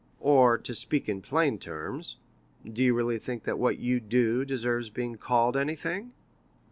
[0.19, 2.17] or to speak in plain terms,
[2.65, 6.11] do you really think that what you do deserves being called anything?"